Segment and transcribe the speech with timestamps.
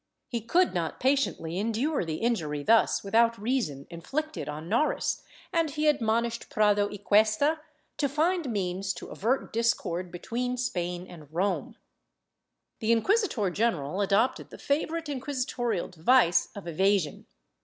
[0.29, 5.21] He could not patiently endure the injury thus without reason inflicted on Noris
[5.53, 7.59] and he admonished Prado y Cuesta
[7.97, 11.75] to find means to avert discord between Spain and Rome.^
[12.79, 17.27] The inquisitor general adopted the favorite inquisitorial device of evasion.